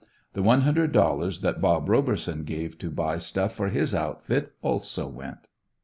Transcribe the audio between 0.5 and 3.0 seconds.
hundred dollars that "Bob" Roberson gave to